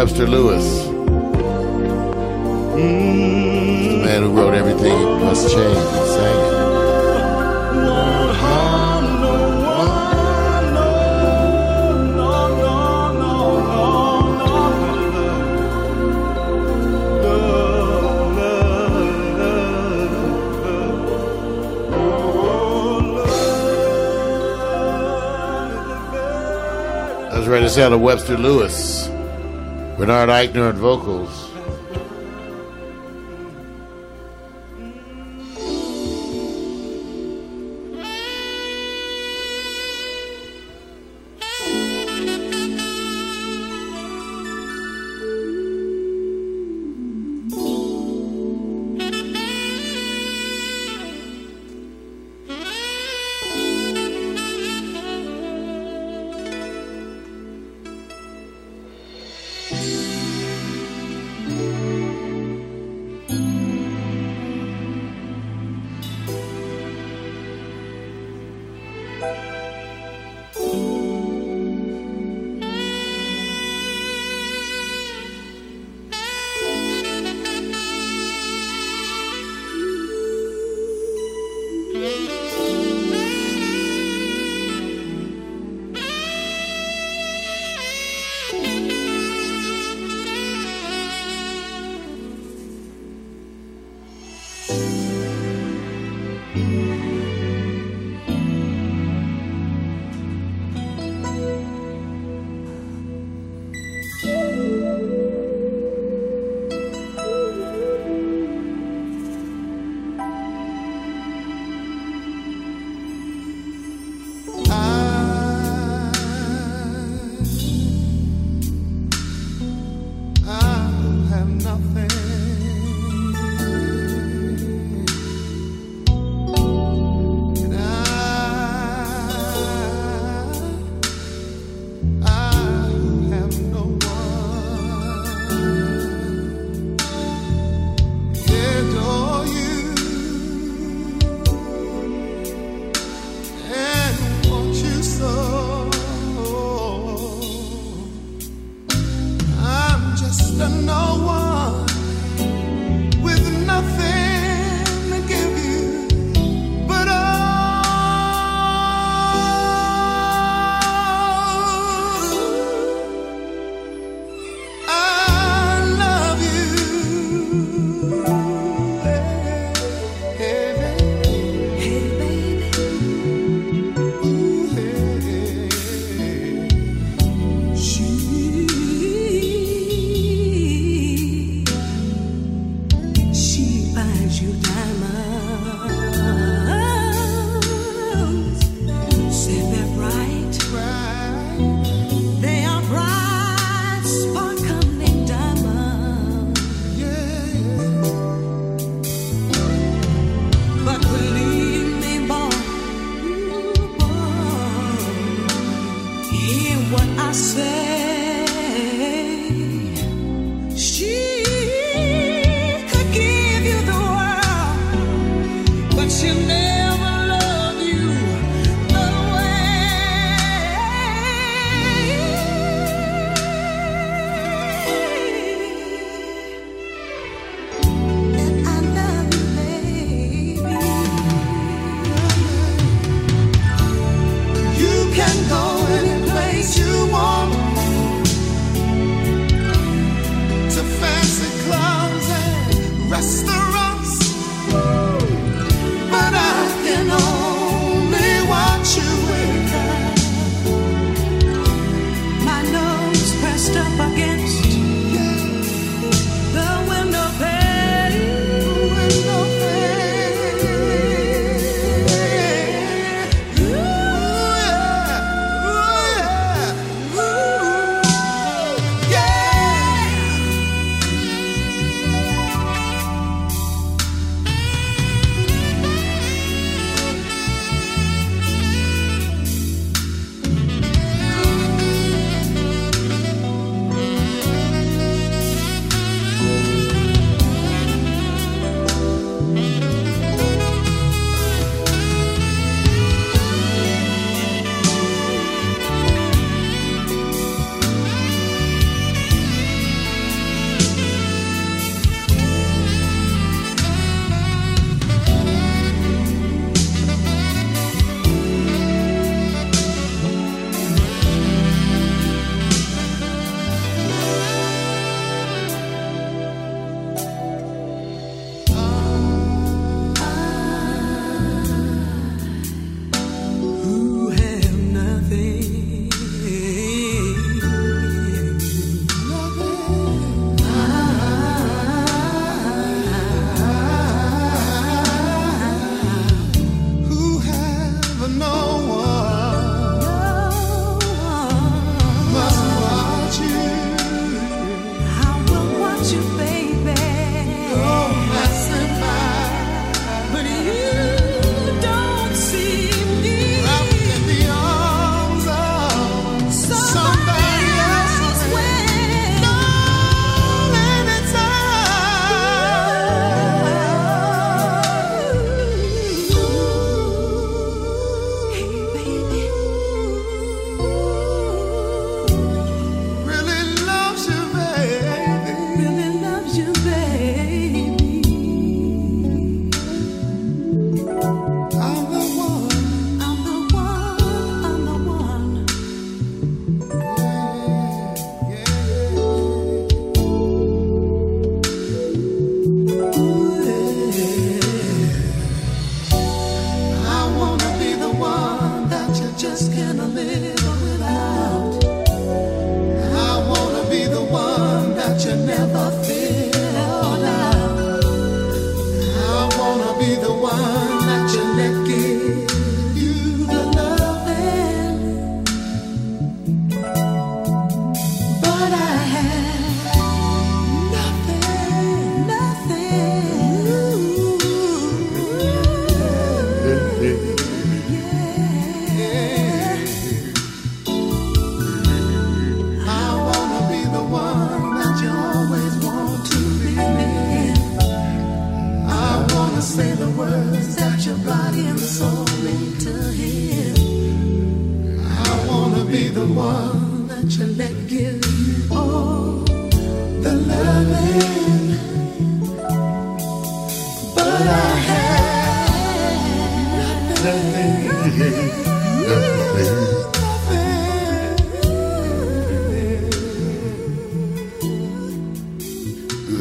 [0.00, 0.86] Webster Lewis.
[2.74, 6.54] The man who wrote Everything Must Change and sang it.
[27.28, 29.10] I was ready to sound of Webster Lewis,
[30.00, 31.49] Bernard Ighner on vocals.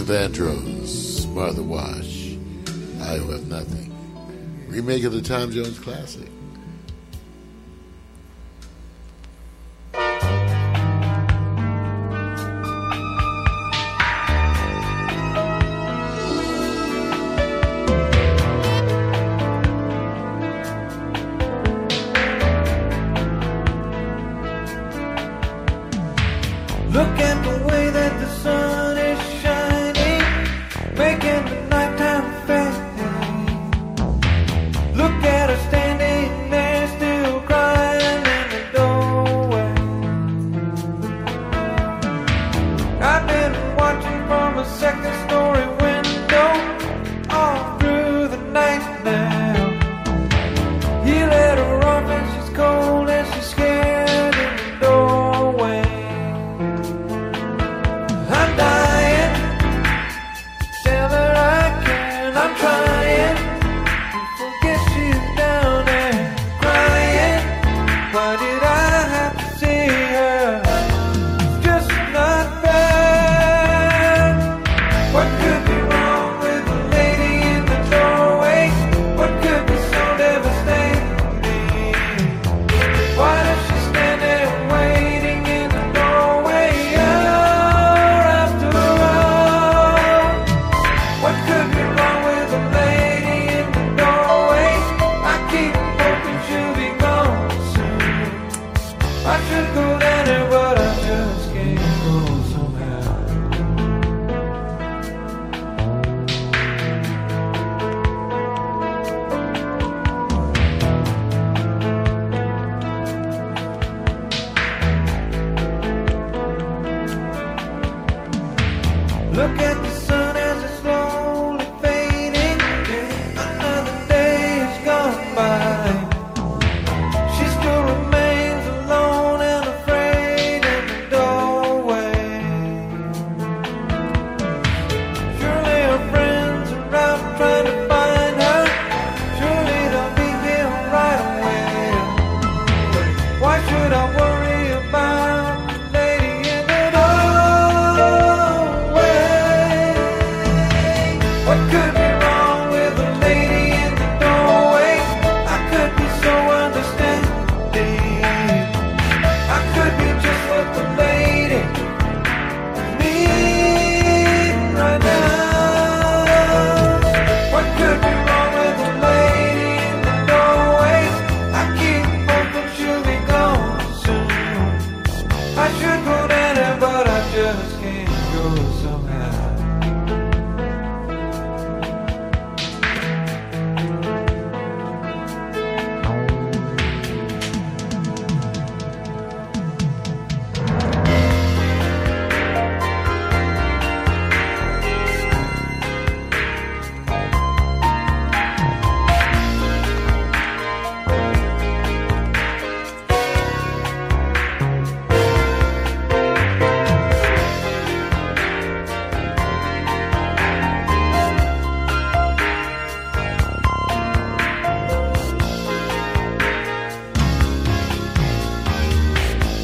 [0.10, 2.36] with Andros, Martha Wash,
[3.00, 3.94] I Who Have Nothing.
[4.68, 6.28] Remake of the Tom Jones classic.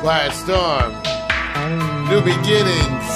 [0.00, 0.92] Quiet Storm,
[2.08, 3.08] New Beginnings.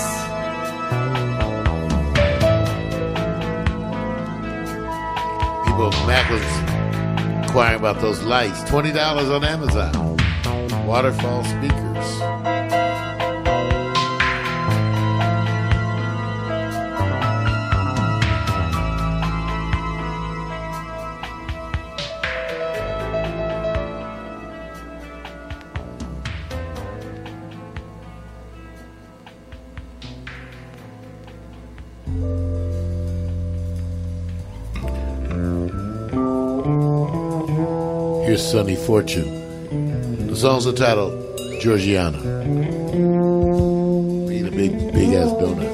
[5.64, 6.42] People, Mac was
[7.44, 8.62] inquiring about those lights.
[8.64, 8.96] $20
[9.30, 10.16] on Amazon.
[10.84, 11.91] Waterfall speaker.
[38.52, 40.26] Sonny Fortune.
[40.26, 41.14] The song's entitled
[41.62, 42.18] Georgiana.
[44.30, 45.71] Eat a big, big ass donut.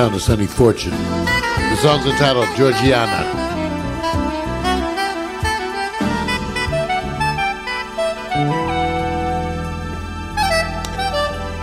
[0.00, 0.92] sound of Sonny Fortune.
[0.92, 3.20] The song's entitled Georgiana.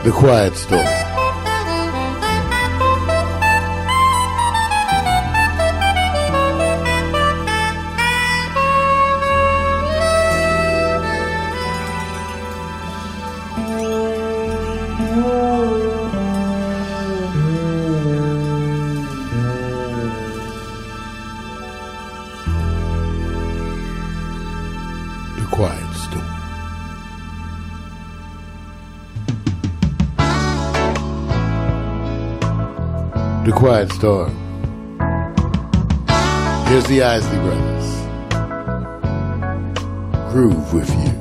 [0.04, 0.97] The Quiet Storm.
[36.68, 37.88] Here's the Isley Brothers.
[40.32, 41.17] Groove with you.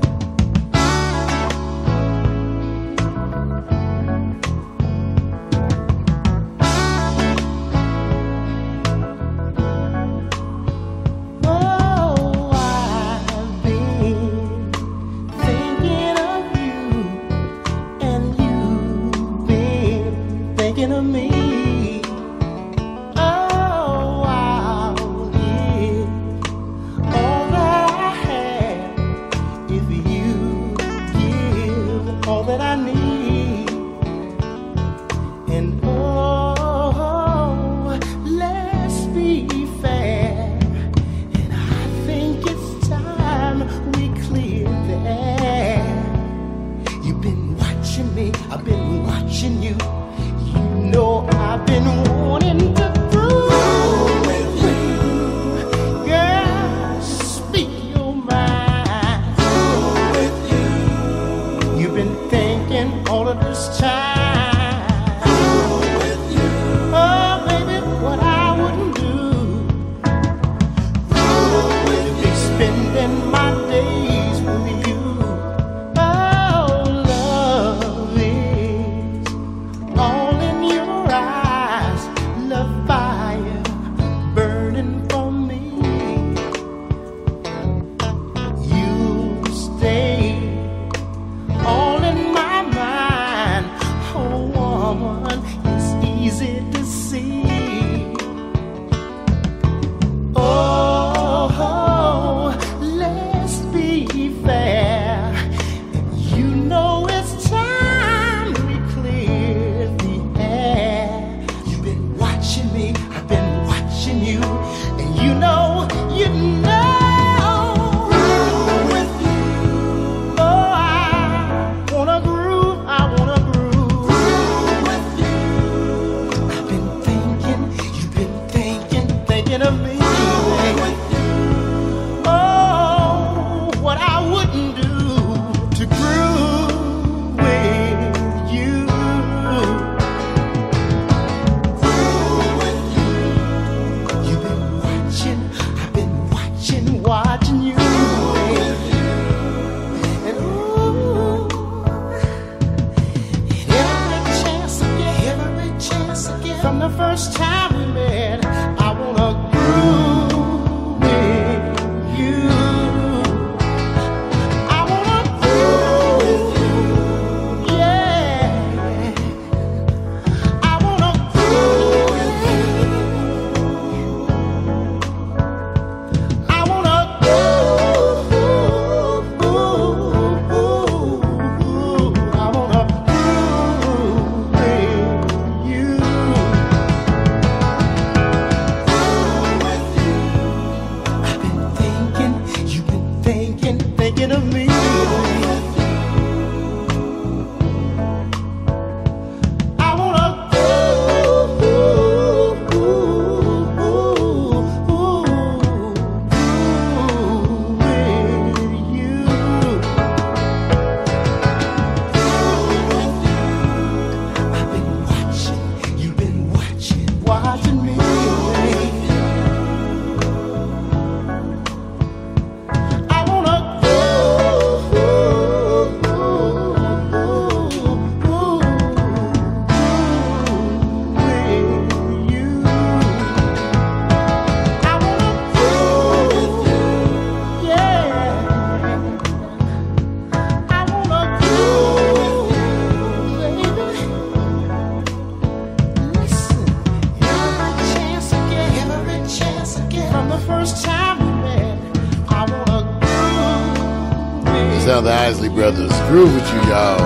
[255.07, 255.93] the Isley Brothers.
[256.09, 256.99] Groove with you, y'all.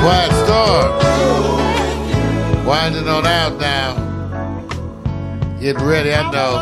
[0.00, 0.90] Quiet Storm.
[2.64, 3.94] Winding on out now.
[5.60, 6.56] Getting ready, I know.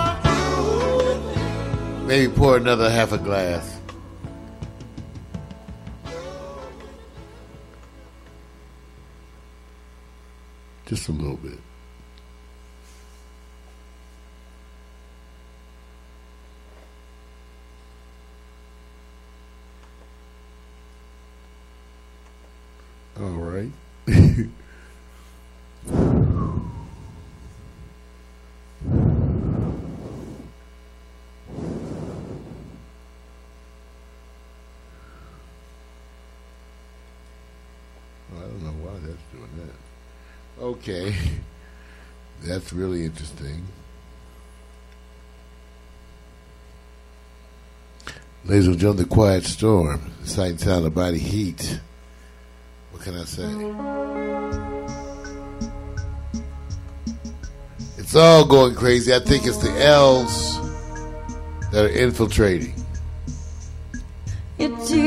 [2.04, 3.65] Maybe pour another half a glass.
[48.48, 51.80] Ladies and gentlemen, The Quiet Storm, Sight and Sound of Body Heat.
[52.92, 53.42] What can I say?
[57.98, 59.12] It's all going crazy.
[59.12, 60.60] I think it's the L's
[61.72, 62.74] that are infiltrating.
[64.58, 65.05] It's you.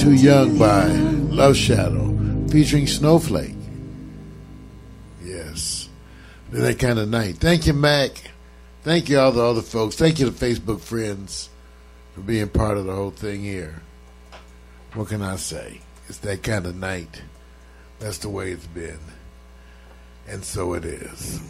[0.00, 2.16] Too Young by Love Shadow
[2.48, 3.54] featuring Snowflake.
[5.22, 5.90] Yes.
[6.50, 7.36] That kind of night.
[7.36, 8.12] Thank you, Mac.
[8.82, 9.96] Thank you, all the other folks.
[9.96, 11.50] Thank you to Facebook friends
[12.14, 13.82] for being part of the whole thing here.
[14.94, 15.82] What can I say?
[16.08, 17.20] It's that kind of night.
[17.98, 19.00] That's the way it's been.
[20.26, 21.42] And so it is.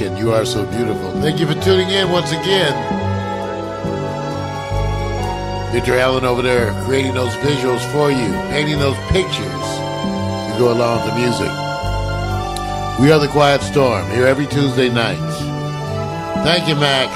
[0.00, 1.12] You are so beautiful.
[1.20, 2.72] Thank you for tuning in once again.
[5.74, 11.04] Victor Allen over there creating those visuals for you, painting those pictures to go along
[11.04, 11.50] with the music.
[12.98, 15.18] We are the Quiet Storm here every Tuesday night.
[16.44, 17.10] Thank you, Mac.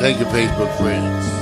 [0.00, 1.41] Thank you, Facebook friends.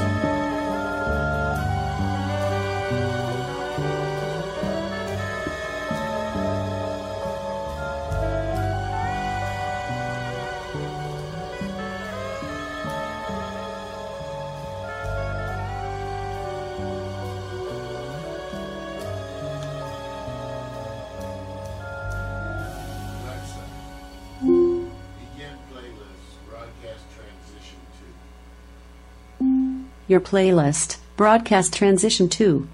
[30.21, 32.69] Playlist, broadcast transition 2.